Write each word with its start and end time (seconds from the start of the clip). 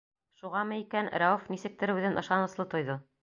Шуғамы 0.37 0.79
икән, 0.83 1.11
Рәүеф 1.25 1.45
нисектер 1.55 1.95
үҙен 1.99 2.19
ышаныслы 2.23 2.69
тойҙо. 2.75 2.97